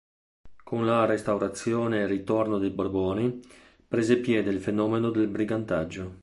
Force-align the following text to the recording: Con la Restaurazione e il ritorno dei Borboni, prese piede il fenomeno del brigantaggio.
Con 0.63 0.83
la 0.87 1.05
Restaurazione 1.05 1.99
e 1.99 2.01
il 2.01 2.07
ritorno 2.07 2.57
dei 2.57 2.71
Borboni, 2.71 3.39
prese 3.87 4.17
piede 4.17 4.49
il 4.49 4.59
fenomeno 4.59 5.11
del 5.11 5.27
brigantaggio. 5.27 6.17